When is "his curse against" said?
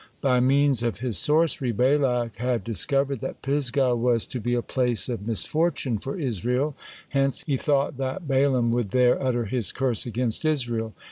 9.45-10.43